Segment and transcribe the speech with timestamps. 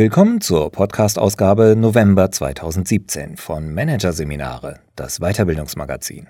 [0.00, 6.26] Willkommen zur Podcast-Ausgabe November 2017 von Managerseminare, das Weiterbildungsmagazin.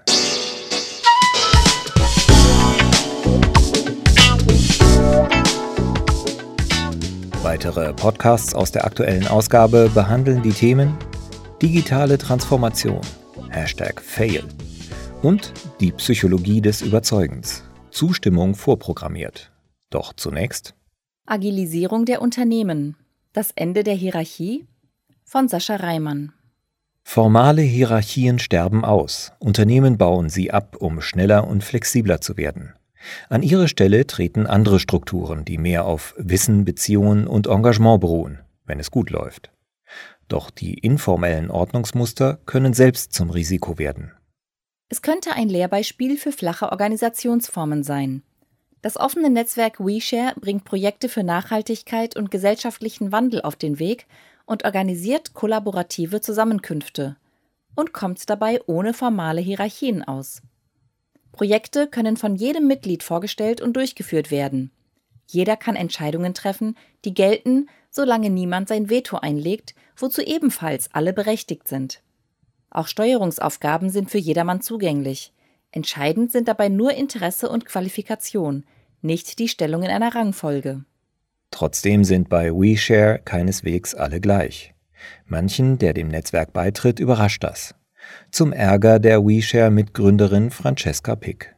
[7.44, 10.96] Weitere Podcasts aus der aktuellen Ausgabe behandeln die Themen
[11.62, 13.02] Digitale Transformation,
[13.50, 14.42] Hashtag Fail
[15.22, 17.62] und die Psychologie des Überzeugens,
[17.92, 19.52] Zustimmung vorprogrammiert.
[19.90, 20.74] Doch zunächst
[21.24, 22.96] Agilisierung der Unternehmen,
[23.32, 24.66] das Ende der Hierarchie
[25.24, 26.32] von Sascha Reimann.
[27.02, 29.32] Formale Hierarchien sterben aus.
[29.38, 32.74] Unternehmen bauen sie ab, um schneller und flexibler zu werden.
[33.28, 38.80] An ihre Stelle treten andere Strukturen, die mehr auf Wissen, Beziehungen und Engagement beruhen, wenn
[38.80, 39.50] es gut läuft.
[40.28, 44.12] Doch die informellen Ordnungsmuster können selbst zum Risiko werden.
[44.88, 48.22] Es könnte ein Lehrbeispiel für flache Organisationsformen sein.
[48.82, 54.06] Das offene Netzwerk WeShare bringt Projekte für Nachhaltigkeit und gesellschaftlichen Wandel auf den Weg
[54.46, 57.16] und organisiert kollaborative Zusammenkünfte
[57.76, 60.42] und kommt dabei ohne formale Hierarchien aus.
[61.32, 64.70] Projekte können von jedem Mitglied vorgestellt und durchgeführt werden.
[65.26, 71.68] Jeder kann Entscheidungen treffen, die gelten, solange niemand sein Veto einlegt, wozu ebenfalls alle berechtigt
[71.68, 72.02] sind.
[72.70, 75.32] Auch Steuerungsaufgaben sind für jedermann zugänglich.
[75.72, 78.64] Entscheidend sind dabei nur Interesse und Qualifikation,
[79.02, 80.84] nicht die Stellung in einer Rangfolge.
[81.50, 84.74] Trotzdem sind bei WeShare keineswegs alle gleich.
[85.26, 87.74] Manchen, der dem Netzwerk beitritt, überrascht das.
[88.30, 91.54] Zum Ärger der WeShare-Mitgründerin Francesca Pick.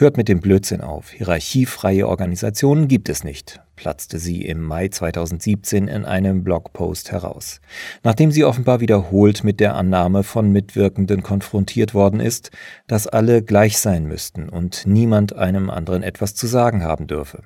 [0.00, 1.10] Hört mit dem Blödsinn auf.
[1.10, 7.60] Hierarchiefreie Organisationen gibt es nicht, platzte sie im Mai 2017 in einem Blogpost heraus.
[8.04, 12.52] Nachdem sie offenbar wiederholt mit der Annahme von Mitwirkenden konfrontiert worden ist,
[12.86, 17.42] dass alle gleich sein müssten und niemand einem anderen etwas zu sagen haben dürfe.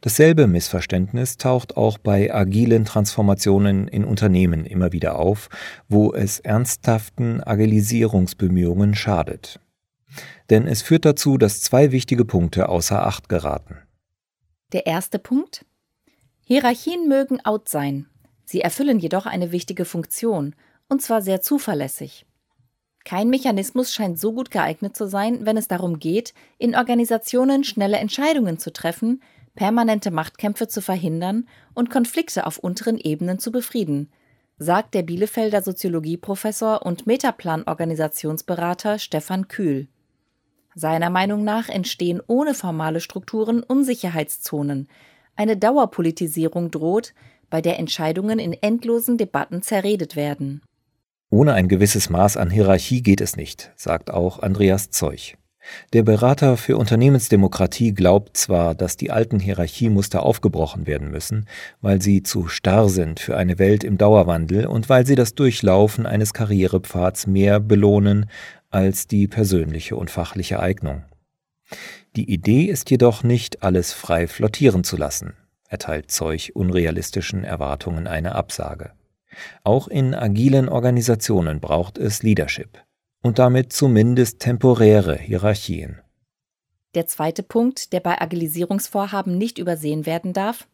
[0.00, 5.50] Dasselbe Missverständnis taucht auch bei agilen Transformationen in Unternehmen immer wieder auf,
[5.86, 9.60] wo es ernsthaften Agilisierungsbemühungen schadet
[10.50, 13.78] denn es führt dazu, dass zwei wichtige Punkte außer Acht geraten.
[14.72, 15.64] Der erste Punkt?
[16.40, 18.06] Hierarchien mögen out sein,
[18.44, 20.54] sie erfüllen jedoch eine wichtige Funktion,
[20.88, 22.24] und zwar sehr zuverlässig.
[23.04, 27.96] Kein Mechanismus scheint so gut geeignet zu sein, wenn es darum geht, in Organisationen schnelle
[27.96, 29.22] Entscheidungen zu treffen,
[29.54, 34.10] permanente Machtkämpfe zu verhindern und Konflikte auf unteren Ebenen zu befrieden,
[34.58, 39.88] sagt der Bielefelder Soziologieprofessor und Metaplan-Organisationsberater Stefan Kühl.
[40.80, 44.86] Seiner Meinung nach entstehen ohne formale Strukturen Unsicherheitszonen.
[45.34, 47.14] Eine Dauerpolitisierung droht,
[47.50, 50.62] bei der Entscheidungen in endlosen Debatten zerredet werden.
[51.30, 55.36] Ohne ein gewisses Maß an Hierarchie geht es nicht, sagt auch Andreas Zeuch.
[55.92, 61.46] Der Berater für Unternehmensdemokratie glaubt zwar, dass die alten Hierarchiemuster aufgebrochen werden müssen,
[61.80, 66.06] weil sie zu starr sind für eine Welt im Dauerwandel und weil sie das Durchlaufen
[66.06, 68.30] eines Karrierepfads mehr belohnen
[68.70, 71.04] als die persönliche und fachliche Eignung.
[72.16, 75.34] Die Idee ist jedoch nicht, alles frei flottieren zu lassen,
[75.68, 78.92] erteilt Zeug unrealistischen Erwartungen eine Absage.
[79.64, 82.82] Auch in agilen Organisationen braucht es Leadership
[83.22, 86.00] und damit zumindest temporäre Hierarchien.
[86.94, 90.66] Der zweite Punkt, der bei Agilisierungsvorhaben nicht übersehen werden darf,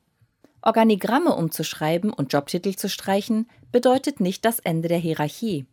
[0.63, 5.67] Organigramme umzuschreiben und Jobtitel zu streichen, bedeutet nicht das Ende der Hierarchie.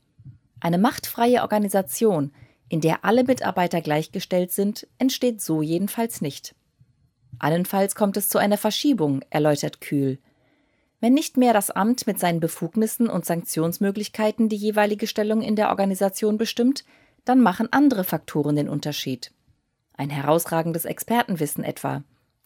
[0.61, 2.31] Eine machtfreie Organisation,
[2.69, 6.55] in der alle Mitarbeiter gleichgestellt sind, entsteht so jedenfalls nicht.
[7.39, 10.19] Allenfalls kommt es zu einer Verschiebung, erläutert Kühl.
[11.00, 15.69] Wenn nicht mehr das Amt mit seinen Befugnissen und Sanktionsmöglichkeiten die jeweilige Stellung in der
[15.69, 16.85] Organisation bestimmt,
[17.25, 19.33] dann machen andere Faktoren den Unterschied.
[19.94, 22.03] Ein herausragendes Expertenwissen etwa,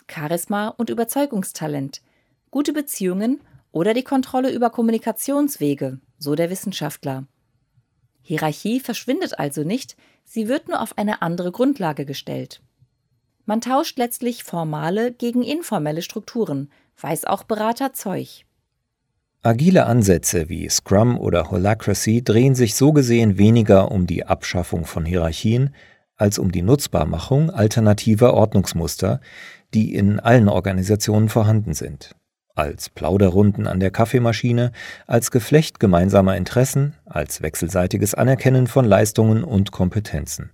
[0.10, 2.02] Charisma und Überzeugungstalent,
[2.50, 3.42] gute Beziehungen
[3.74, 7.26] oder die Kontrolle über Kommunikationswege, so der Wissenschaftler.
[8.28, 12.60] Hierarchie verschwindet also nicht, sie wird nur auf eine andere Grundlage gestellt.
[13.46, 18.46] Man tauscht letztlich formale gegen informelle Strukturen, weiß auch Berater Zeug.
[19.44, 25.06] Agile Ansätze wie Scrum oder Holacracy drehen sich so gesehen weniger um die Abschaffung von
[25.06, 25.76] Hierarchien
[26.16, 29.22] als um die Nutzbarmachung alternativer Ordnungsmuster,
[29.76, 32.16] die in allen Organisationen vorhanden sind
[32.56, 34.72] als Plauderrunden an der Kaffeemaschine,
[35.06, 40.52] als Geflecht gemeinsamer Interessen, als wechselseitiges Anerkennen von Leistungen und Kompetenzen.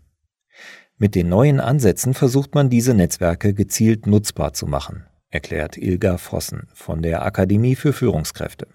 [0.98, 6.68] Mit den neuen Ansätzen versucht man diese Netzwerke gezielt nutzbar zu machen, erklärt Ilga Vossen
[6.74, 8.68] von der Akademie für Führungskräfte.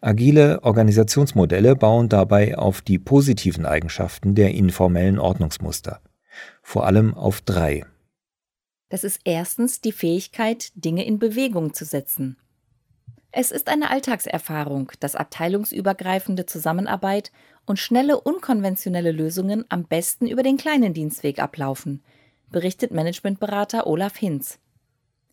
[0.00, 6.00] Agile Organisationsmodelle bauen dabei auf die positiven Eigenschaften der informellen Ordnungsmuster,
[6.62, 7.84] vor allem auf drei
[8.92, 12.36] das ist erstens die Fähigkeit, Dinge in Bewegung zu setzen.
[13.30, 17.32] Es ist eine Alltagserfahrung, dass abteilungsübergreifende Zusammenarbeit
[17.64, 22.02] und schnelle unkonventionelle Lösungen am besten über den kleinen Dienstweg ablaufen,
[22.50, 24.58] berichtet Managementberater Olaf Hinz.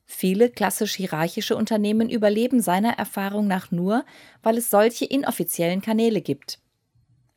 [0.06, 4.06] Viele klassisch hierarchische Unternehmen überleben seiner Erfahrung nach nur,
[4.42, 6.60] weil es solche inoffiziellen Kanäle gibt.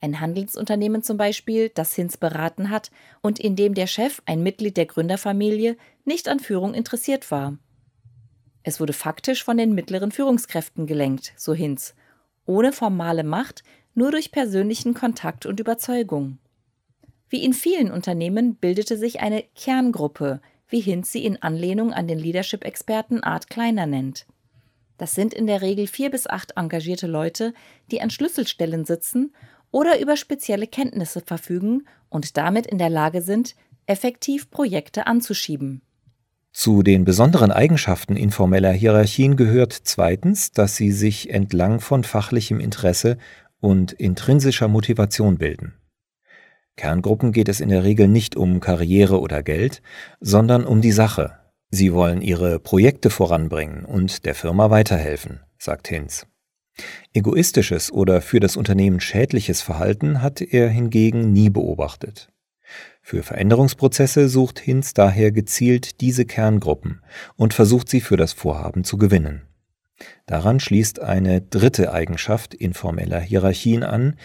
[0.02, 2.90] Ein Handelsunternehmen zum Beispiel, das Hinz beraten hat
[3.20, 7.56] und in dem der Chef, ein Mitglied der Gründerfamilie, nicht an Führung interessiert war.
[8.64, 11.94] Es wurde faktisch von den mittleren Führungskräften gelenkt, so Hinz,
[12.46, 13.62] ohne formale Macht,
[13.94, 16.38] nur durch persönlichen Kontakt und Überzeugung.
[17.28, 22.18] Wie in vielen Unternehmen bildete sich eine Kerngruppe, wie Hinz sie in Anlehnung an den
[22.18, 24.26] Leadership-Experten Art Kleiner nennt.
[24.98, 27.54] Das sind in der Regel vier bis acht engagierte Leute,
[27.92, 29.32] die an Schlüsselstellen sitzen
[29.72, 35.82] oder über spezielle Kenntnisse verfügen und damit in der Lage sind, effektiv Projekte anzuschieben.
[36.52, 43.16] Zu den besonderen Eigenschaften informeller Hierarchien gehört zweitens, dass sie sich entlang von fachlichem Interesse
[43.58, 45.74] und intrinsischer Motivation bilden.
[46.76, 49.82] Kerngruppen geht es in der Regel nicht um Karriere oder Geld,
[50.20, 51.38] sondern um die Sache.
[51.70, 56.26] Sie wollen ihre Projekte voranbringen und der Firma weiterhelfen, sagt Hinz.
[57.14, 62.32] Egoistisches oder für das Unternehmen schädliches Verhalten hat er hingegen nie beobachtet.
[63.02, 67.02] Für Veränderungsprozesse sucht Hinz daher gezielt diese Kerngruppen
[67.36, 69.42] und versucht sie für das Vorhaben zu gewinnen.
[70.26, 74.16] Daran schließt eine dritte Eigenschaft informeller Hierarchien an,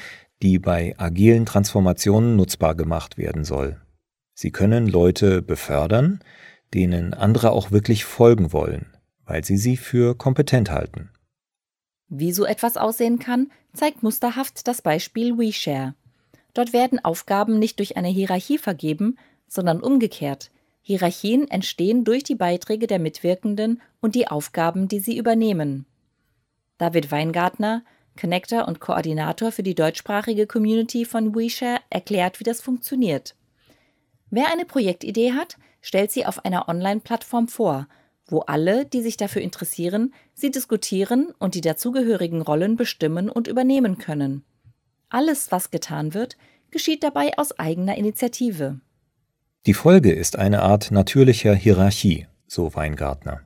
[0.42, 3.82] die bei agilen Transformationen nutzbar gemacht werden soll.
[4.34, 6.20] Sie können Leute befördern,
[6.74, 8.88] denen andere auch wirklich folgen wollen,
[9.26, 11.10] weil sie sie für kompetent halten.
[12.10, 15.94] Wie so etwas aussehen kann, zeigt musterhaft das Beispiel WeShare.
[16.54, 19.18] Dort werden Aufgaben nicht durch eine Hierarchie vergeben,
[19.48, 20.50] sondern umgekehrt.
[20.82, 25.86] Hierarchien entstehen durch die Beiträge der Mitwirkenden und die Aufgaben, die sie übernehmen.
[26.78, 27.84] David Weingartner,
[28.20, 33.36] Connector und Koordinator für die deutschsprachige Community von WeShare, erklärt, wie das funktioniert.
[34.30, 37.88] Wer eine Projektidee hat, stellt sie auf einer Online-Plattform vor,
[38.28, 43.98] wo alle, die sich dafür interessieren, sie diskutieren und die dazugehörigen Rollen bestimmen und übernehmen
[43.98, 44.44] können.
[45.10, 46.38] Alles, was getan wird,
[46.72, 48.80] geschieht dabei aus eigener Initiative.
[49.66, 53.42] Die Folge ist eine Art natürlicher Hierarchie, so Weingartner.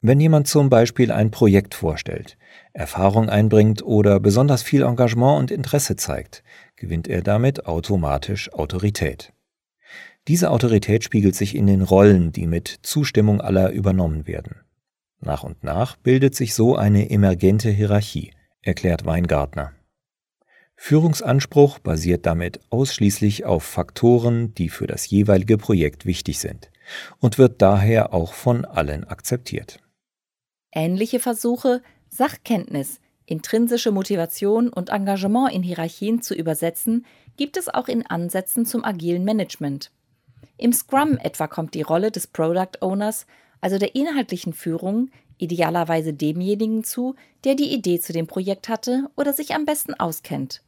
[0.00, 2.36] Wenn jemand zum Beispiel ein Projekt vorstellt,
[2.72, 6.42] Erfahrung einbringt oder besonders viel Engagement und Interesse zeigt,
[6.76, 9.32] gewinnt er damit automatisch Autorität.
[10.26, 14.56] Diese Autorität spiegelt sich in den Rollen, die mit Zustimmung aller übernommen werden.
[15.20, 18.32] Nach und nach bildet sich so eine emergente Hierarchie,
[18.62, 19.72] erklärt Weingartner.
[20.76, 26.70] Führungsanspruch basiert damit ausschließlich auf Faktoren, die für das jeweilige Projekt wichtig sind
[27.20, 29.78] und wird daher auch von allen akzeptiert.
[30.72, 37.06] Ähnliche Versuche, Sachkenntnis, intrinsische Motivation und Engagement in Hierarchien zu übersetzen,
[37.36, 39.90] gibt es auch in Ansätzen zum agilen Management.
[40.56, 43.26] Im Scrum etwa kommt die Rolle des Product Owners,
[43.60, 47.14] also der inhaltlichen Führung, idealerweise demjenigen zu,
[47.44, 50.62] der die Idee zu dem Projekt hatte oder sich am besten auskennt.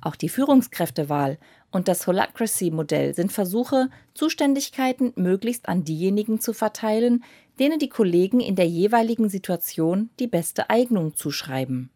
[0.00, 1.38] Auch die Führungskräftewahl
[1.70, 7.24] und das Holacracy-Modell sind Versuche, Zuständigkeiten möglichst an diejenigen zu verteilen,
[7.58, 11.90] denen die Kollegen in der jeweiligen Situation die beste Eignung zuschreiben.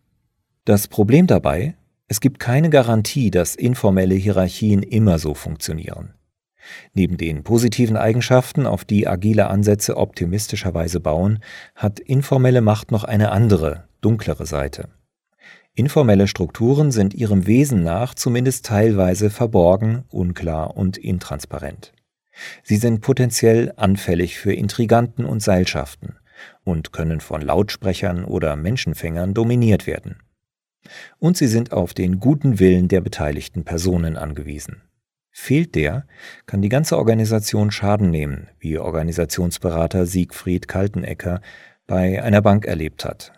[0.64, 1.76] Das Problem dabei,
[2.08, 6.15] es gibt keine Garantie, dass informelle Hierarchien immer so funktionieren.
[6.94, 11.40] Neben den positiven Eigenschaften, auf die agile Ansätze optimistischerweise bauen,
[11.74, 14.88] hat informelle Macht noch eine andere, dunklere Seite.
[15.74, 21.92] Informelle Strukturen sind ihrem Wesen nach zumindest teilweise verborgen, unklar und intransparent.
[22.62, 26.16] Sie sind potenziell anfällig für Intriganten und Seilschaften
[26.64, 30.16] und können von Lautsprechern oder Menschenfängern dominiert werden.
[31.18, 34.82] Und sie sind auf den guten Willen der beteiligten Personen angewiesen.
[35.38, 36.06] Fehlt der,
[36.46, 41.42] kann die ganze Organisation Schaden nehmen, wie Organisationsberater Siegfried Kaltenecker
[41.86, 43.32] bei einer Bank erlebt hat,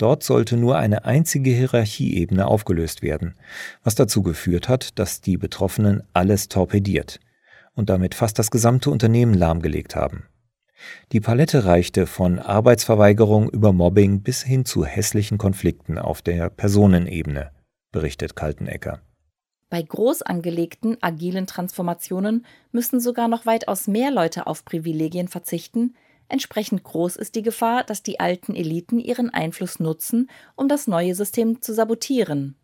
[0.00, 3.34] Dort sollte nur eine einzige Hierarchieebene aufgelöst werden,
[3.84, 7.20] was dazu geführt hat, dass die Betroffenen alles torpediert
[7.74, 10.24] und damit fast das gesamte Unternehmen lahmgelegt haben.
[11.12, 17.50] Die Palette reichte von Arbeitsverweigerung über Mobbing bis hin zu hässlichen Konflikten auf der Personenebene,
[17.92, 19.02] berichtet Kaltenecker.
[19.70, 25.94] Bei groß angelegten agilen Transformationen müssen sogar noch weitaus mehr Leute auf Privilegien verzichten,
[26.30, 31.16] Entsprechend groß ist die Gefahr, dass die alten Eliten ihren Einfluss nutzen, um das neue
[31.16, 32.54] System zu sabotieren.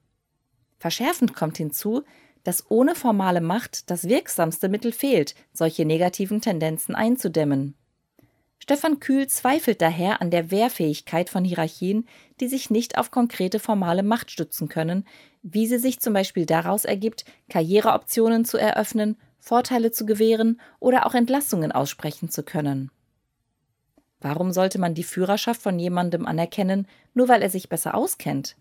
[0.78, 2.04] Verschärfend kommt hinzu,
[2.44, 7.74] dass ohne formale Macht das wirksamste Mittel fehlt, solche negativen Tendenzen einzudämmen.
[8.68, 12.04] Stefan Kühl zweifelt daher an der Wehrfähigkeit von Hierarchien,
[12.40, 15.06] die sich nicht auf konkrete formale Macht stützen können,
[15.44, 21.14] wie sie sich zum Beispiel daraus ergibt, Karriereoptionen zu eröffnen, Vorteile zu gewähren oder auch
[21.14, 22.90] Entlassungen aussprechen zu können.
[24.20, 28.56] Warum sollte man die Führerschaft von jemandem anerkennen, nur weil er sich besser auskennt?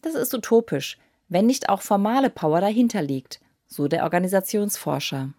[0.00, 0.98] Das ist utopisch,
[1.28, 5.32] wenn nicht auch formale Power dahinter liegt, so der Organisationsforscher.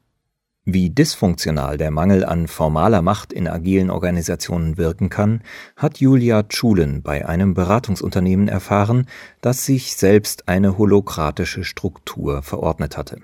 [0.65, 5.41] Wie dysfunktional der Mangel an formaler Macht in agilen Organisationen wirken kann,
[5.75, 9.08] hat Julia Schulen bei einem Beratungsunternehmen erfahren,
[9.41, 13.20] das sich selbst eine holokratische Struktur verordnet hatte.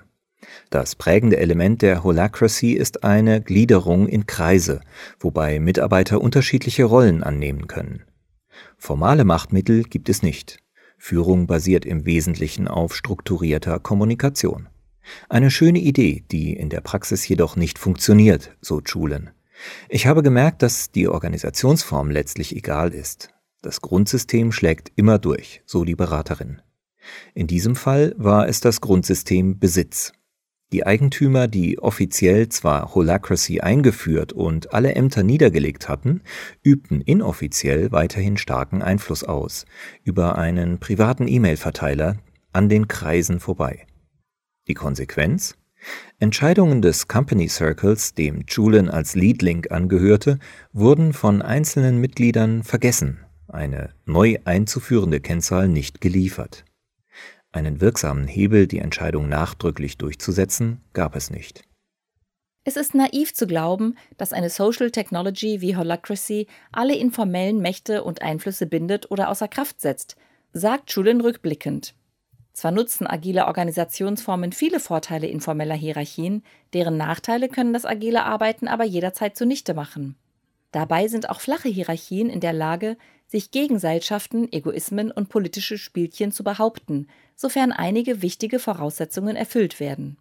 [0.68, 4.80] Das prägende Element der Holacracy ist eine Gliederung in Kreise,
[5.18, 8.02] wobei Mitarbeiter unterschiedliche Rollen annehmen können.
[8.76, 10.58] Formale Machtmittel gibt es nicht.
[10.98, 14.68] Führung basiert im Wesentlichen auf strukturierter Kommunikation.
[15.28, 19.30] Eine schöne Idee, die in der Praxis jedoch nicht funktioniert, so Schulen.
[19.88, 23.30] Ich habe gemerkt, dass die Organisationsform letztlich egal ist.
[23.62, 26.62] Das Grundsystem schlägt immer durch, so die Beraterin.
[27.34, 30.12] In diesem Fall war es das Grundsystem Besitz.
[30.72, 36.22] Die Eigentümer, die offiziell zwar Holacracy eingeführt und alle Ämter niedergelegt hatten,
[36.62, 39.66] übten inoffiziell weiterhin starken Einfluss aus,
[40.04, 42.18] über einen privaten E-Mail-Verteiler
[42.52, 43.86] an den Kreisen vorbei.
[44.70, 45.56] Die Konsequenz?
[46.20, 50.38] Entscheidungen des Company Circles, dem Julian als Leadlink angehörte,
[50.72, 56.64] wurden von einzelnen Mitgliedern vergessen, eine neu einzuführende Kennzahl nicht geliefert.
[57.50, 61.64] Einen wirksamen Hebel, die Entscheidung nachdrücklich durchzusetzen, gab es nicht.
[62.62, 68.22] Es ist naiv zu glauben, dass eine Social Technology wie Holacracy alle informellen Mächte und
[68.22, 70.14] Einflüsse bindet oder außer Kraft setzt,
[70.52, 71.96] sagt Julian rückblickend.
[72.60, 76.42] Zwar nutzen agile Organisationsformen viele Vorteile informeller Hierarchien,
[76.74, 80.14] deren Nachteile können das agile Arbeiten aber jederzeit zunichte machen.
[80.70, 86.32] Dabei sind auch flache Hierarchien in der Lage, sich gegen Seilschaften, Egoismen und politische Spielchen
[86.32, 90.18] zu behaupten, sofern einige wichtige Voraussetzungen erfüllt werden.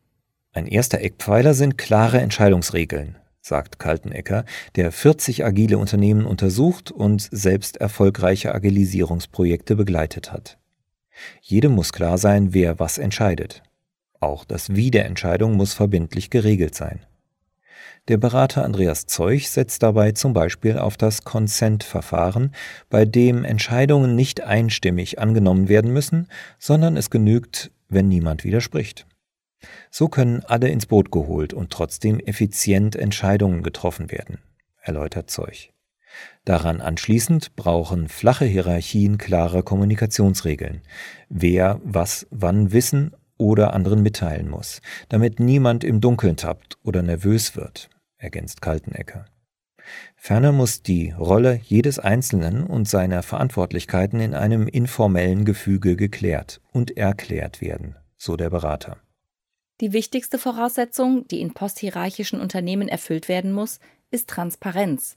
[0.54, 4.46] Ein erster Eckpfeiler sind klare Entscheidungsregeln, sagt Kaltenecker,
[4.78, 10.58] der 40 agile Unternehmen untersucht und selbst erfolgreiche Agilisierungsprojekte begleitet hat.
[11.42, 13.64] Jedem muss klar sein, wer was entscheidet.
[14.20, 17.06] Auch das Wie der Entscheidung muss verbindlich geregelt sein.
[18.08, 22.56] Der Berater Andreas Zeuch setzt dabei zum Beispiel auf das Consent-Verfahren,
[22.90, 29.06] bei dem Entscheidungen nicht einstimmig angenommen werden müssen, sondern es genügt, wenn niemand widerspricht.
[29.92, 34.40] So können alle ins Boot geholt und trotzdem effizient Entscheidungen getroffen werden,
[34.82, 35.72] erläutert Zeuch.
[36.46, 40.82] Daran anschließend brauchen flache Hierarchien klare Kommunikationsregeln,
[41.30, 47.56] wer was wann wissen oder anderen mitteilen muss, damit niemand im Dunkeln tappt oder nervös
[47.56, 49.26] wird, ergänzt Kaltenecker.
[50.16, 56.96] Ferner muss die Rolle jedes Einzelnen und seiner Verantwortlichkeiten in einem informellen Gefüge geklärt und
[56.98, 58.98] erklärt werden, so der Berater.
[59.82, 63.80] Die wichtigste Voraussetzung, die in posthierarchischen Unternehmen erfüllt werden muss,
[64.12, 65.16] ist Transparenz.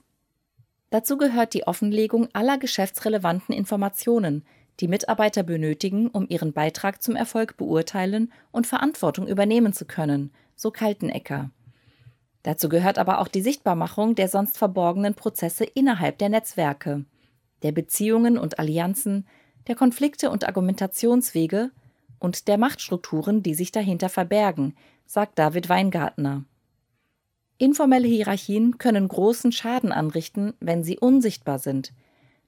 [0.92, 4.44] Dazu gehört die Offenlegung aller geschäftsrelevanten Informationen,
[4.78, 10.70] die Mitarbeiter benötigen, um ihren Beitrag zum Erfolg beurteilen und Verantwortung übernehmen zu können, so
[10.70, 11.48] Kaltenecker.
[12.42, 17.06] Dazu gehört aber auch die Sichtbarmachung der sonst verborgenen Prozesse innerhalb der Netzwerke,
[17.62, 19.26] der Beziehungen und Allianzen,
[19.68, 21.70] der Konflikte und Argumentationswege
[22.18, 26.44] und der Machtstrukturen, die sich dahinter verbergen, sagt David Weingartner.
[27.62, 31.92] Informelle Hierarchien können großen Schaden anrichten, wenn sie unsichtbar sind.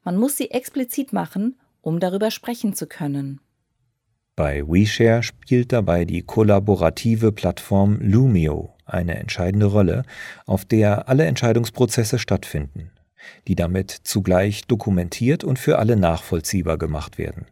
[0.03, 3.41] Man muss sie explizit machen, um darüber sprechen zu können.
[4.35, 10.03] Bei WeShare spielt dabei die kollaborative Plattform Lumio eine entscheidende Rolle,
[10.47, 12.91] auf der alle Entscheidungsprozesse stattfinden,
[13.47, 17.47] die damit zugleich dokumentiert und für alle nachvollziehbar gemacht werden.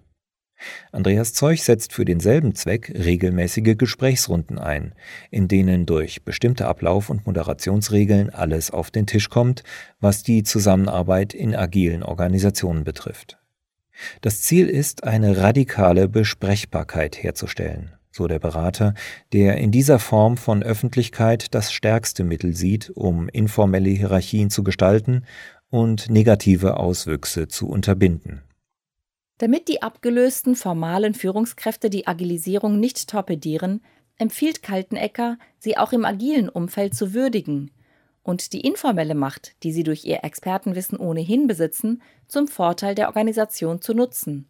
[0.92, 4.94] Andreas Zeuch setzt für denselben Zweck regelmäßige Gesprächsrunden ein,
[5.30, 9.62] in denen durch bestimmte Ablauf- und Moderationsregeln alles auf den Tisch kommt,
[10.00, 13.38] was die Zusammenarbeit in agilen Organisationen betrifft.
[14.20, 18.94] Das Ziel ist, eine radikale Besprechbarkeit herzustellen, so der Berater,
[19.32, 25.24] der in dieser Form von Öffentlichkeit das stärkste Mittel sieht, um informelle Hierarchien zu gestalten
[25.70, 28.42] und negative Auswüchse zu unterbinden.
[29.42, 33.82] Damit die abgelösten formalen Führungskräfte die Agilisierung nicht torpedieren,
[34.16, 37.72] empfiehlt Kaltenecker, sie auch im agilen Umfeld zu würdigen
[38.22, 43.80] und die informelle Macht, die sie durch ihr Expertenwissen ohnehin besitzen, zum Vorteil der Organisation
[43.80, 44.48] zu nutzen.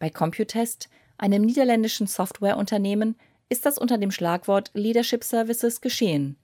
[0.00, 3.14] Bei Computest, einem niederländischen Softwareunternehmen,
[3.48, 6.36] ist das unter dem Schlagwort Leadership Services geschehen.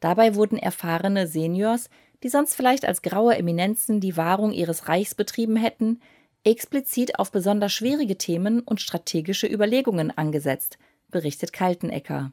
[0.00, 1.88] Dabei wurden erfahrene Seniors
[2.22, 6.00] die sonst vielleicht als graue Eminenzen die Wahrung ihres Reichs betrieben hätten,
[6.44, 10.78] explizit auf besonders schwierige Themen und strategische Überlegungen angesetzt,
[11.10, 12.32] berichtet Kaltenecker.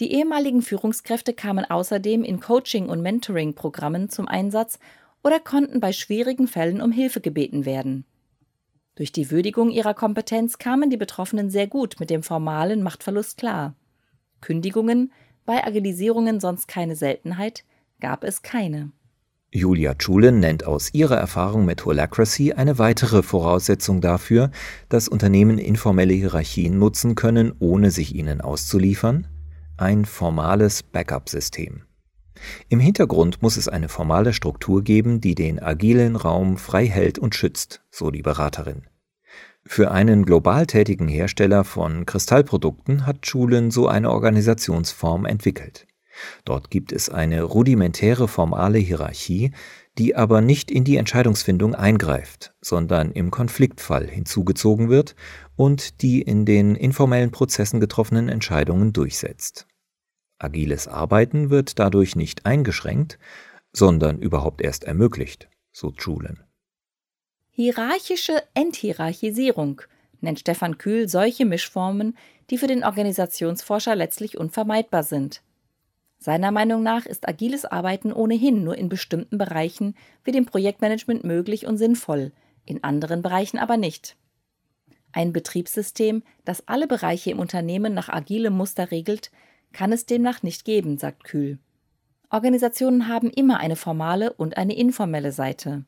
[0.00, 4.78] Die ehemaligen Führungskräfte kamen außerdem in Coaching- und Mentoring-Programmen zum Einsatz
[5.22, 8.04] oder konnten bei schwierigen Fällen um Hilfe gebeten werden.
[8.94, 13.74] Durch die Würdigung ihrer Kompetenz kamen die Betroffenen sehr gut mit dem formalen Machtverlust klar.
[14.40, 15.12] Kündigungen,
[15.44, 17.64] bei Agilisierungen sonst keine Seltenheit,
[18.00, 18.90] gab es keine.
[19.52, 24.50] Julia Schulen nennt aus ihrer Erfahrung mit Holacracy eine weitere Voraussetzung dafür,
[24.88, 29.28] dass Unternehmen informelle Hierarchien nutzen können, ohne sich ihnen auszuliefern,
[29.76, 31.82] ein formales Backup-System.
[32.68, 37.34] Im Hintergrund muss es eine formale Struktur geben, die den agilen Raum frei hält und
[37.34, 38.82] schützt, so die Beraterin.
[39.64, 45.86] Für einen global tätigen Hersteller von Kristallprodukten hat Schulen so eine Organisationsform entwickelt.
[46.44, 49.52] Dort gibt es eine rudimentäre formale Hierarchie,
[49.98, 55.16] die aber nicht in die Entscheidungsfindung eingreift, sondern im Konfliktfall hinzugezogen wird
[55.56, 59.66] und die in den informellen Prozessen getroffenen Entscheidungen durchsetzt.
[60.38, 63.18] Agiles Arbeiten wird dadurch nicht eingeschränkt,
[63.72, 66.42] sondern überhaupt erst ermöglicht, so Schulen.
[67.50, 69.80] Hierarchische Enthierarchisierung
[70.20, 72.16] nennt Stefan Kühl solche Mischformen,
[72.50, 75.42] die für den Organisationsforscher letztlich unvermeidbar sind.
[76.18, 79.94] Seiner Meinung nach ist agiles Arbeiten ohnehin nur in bestimmten Bereichen
[80.24, 82.32] wie dem Projektmanagement möglich und sinnvoll,
[82.64, 84.16] in anderen Bereichen aber nicht.
[85.12, 89.30] Ein Betriebssystem, das alle Bereiche im Unternehmen nach agilem Muster regelt,
[89.72, 91.58] kann es demnach nicht geben, sagt Kühl.
[92.30, 95.84] Organisationen haben immer eine formale und eine informelle Seite.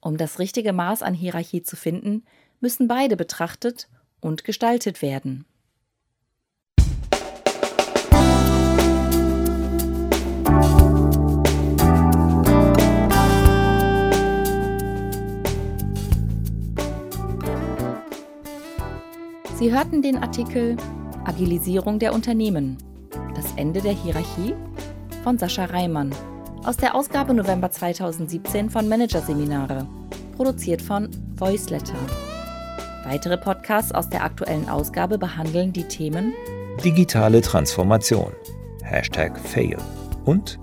[0.00, 2.24] Um das richtige Maß an Hierarchie zu finden,
[2.60, 3.88] müssen beide betrachtet
[4.20, 5.44] und gestaltet werden.
[19.58, 20.76] Sie hörten den Artikel
[21.24, 22.78] Agilisierung der Unternehmen
[23.34, 24.54] das Ende der Hierarchie
[25.24, 26.14] von Sascha Reimann
[26.64, 29.84] aus der Ausgabe November 2017 von Managerseminare,
[30.36, 31.96] produziert von Voiceletter.
[33.04, 36.34] Weitere Podcasts aus der aktuellen Ausgabe behandeln die Themen
[36.84, 38.30] Digitale Transformation,
[38.84, 39.78] Hashtag Fail
[40.24, 40.56] und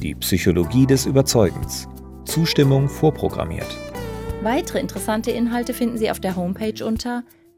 [0.00, 1.86] die Psychologie des Überzeugens,
[2.24, 3.78] Zustimmung vorprogrammiert.
[4.42, 7.22] Weitere interessante Inhalte finden Sie auf der Homepage unter